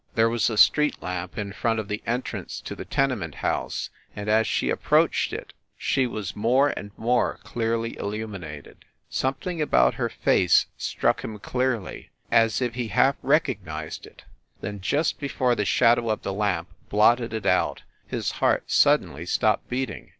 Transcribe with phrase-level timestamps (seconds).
[0.15, 4.27] There was a street lamp in front of the entrance to the tenement house, and
[4.31, 8.77] as she approached it she was more and more clearly illu minated.
[9.11, 14.23] Something about her face struck him clearly as if he half recognized it
[14.59, 19.27] then, just be fore the shadow of the lamp blotted it out, his heart suddenly
[19.27, 20.09] stopped beating.